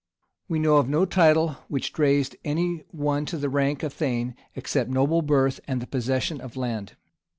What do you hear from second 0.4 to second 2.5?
We know of no title which raised